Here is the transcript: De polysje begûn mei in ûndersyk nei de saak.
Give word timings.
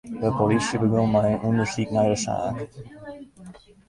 De 0.21 0.29
polysje 0.37 0.75
begûn 0.83 1.07
mei 1.13 1.27
in 1.35 1.43
ûndersyk 1.49 1.89
nei 1.95 2.07
de 2.11 2.17
saak. 2.23 2.57